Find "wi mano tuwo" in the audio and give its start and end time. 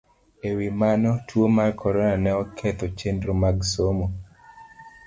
0.57-1.47